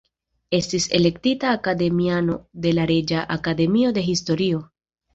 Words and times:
Estis 0.59 0.87
elektita 0.99 1.51
akademiano 1.59 2.39
de 2.65 2.75
la 2.81 2.89
Reĝa 2.95 3.25
Akademio 3.39 3.97
de 4.01 4.09
Historio. 4.11 4.69